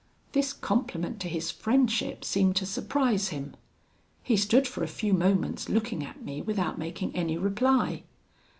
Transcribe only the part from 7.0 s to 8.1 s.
any reply.